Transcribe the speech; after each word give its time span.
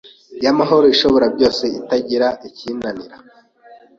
y’amahoro 0.43 0.85
ishobora 0.93 1.25
byose 1.35 1.63
itagira 1.79 2.27
ikiyinanaira 2.47 3.17